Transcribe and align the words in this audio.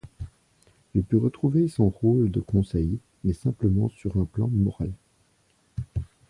Il 0.95 1.03
put 1.03 1.17
retrouver 1.17 1.67
son 1.67 1.89
rôle 1.89 2.31
de 2.31 2.39
conseil, 2.39 2.97
mais 3.23 3.33
simplement 3.33 3.87
sur 3.89 4.17
un 4.17 4.25
plan 4.25 4.47
moral. 4.47 4.91